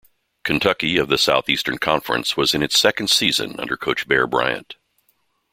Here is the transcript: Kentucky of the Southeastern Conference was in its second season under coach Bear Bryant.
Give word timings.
Kentucky 0.43 0.97
of 0.97 1.09
the 1.09 1.17
Southeastern 1.19 1.77
Conference 1.77 2.35
was 2.35 2.55
in 2.55 2.63
its 2.63 2.75
second 2.79 3.07
season 3.11 3.59
under 3.59 3.77
coach 3.77 4.07
Bear 4.07 4.25
Bryant. 4.25 4.75